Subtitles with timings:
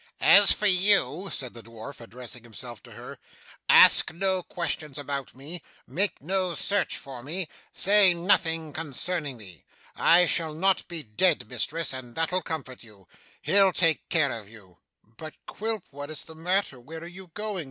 [0.19, 3.19] 'As for you,' said the dwarf, addressing himself to her,
[3.69, 9.63] 'ask no questions about me, make no search for me, say nothing concerning me.
[9.95, 13.07] I shall not be dead, mistress, and that'll comfort you.
[13.43, 15.83] He'll take care of you.' 'But, Quilp?
[15.91, 16.79] What is the matter?
[16.79, 17.59] Where are you going?